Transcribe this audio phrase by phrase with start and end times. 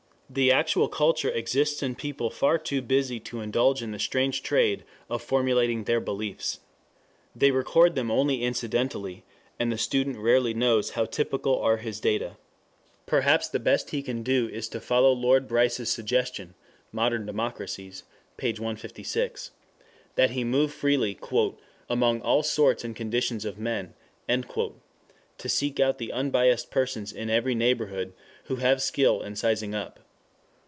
[0.33, 4.85] The actual culture exists in people far too busy to indulge in the strange trade
[5.09, 6.61] of formulating their beliefs.
[7.35, 9.25] They record them only incidentally,
[9.59, 12.37] and the student rarely knows how typical are his data.
[13.05, 16.53] Perhaps the best he can do is to follow Lord Bryce's suggestion
[16.93, 18.03] [Modern Democracies,
[18.39, 18.49] Vol.
[18.51, 18.53] i, p.
[18.53, 19.51] 156]
[20.15, 21.19] that he move freely
[21.89, 23.95] "among all sorts and conditions of men,"
[24.29, 28.13] to seek out the unbiassed persons in every neighborhood
[28.45, 29.99] who have skill in sizing up.